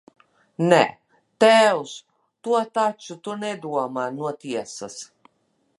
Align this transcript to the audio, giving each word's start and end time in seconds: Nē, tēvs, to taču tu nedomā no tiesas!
Nē, 0.69 0.79
tēvs, 1.45 1.91
to 2.47 2.63
taču 2.79 3.21
tu 3.29 3.37
nedomā 3.45 4.09
no 4.17 4.35
tiesas! 4.45 4.99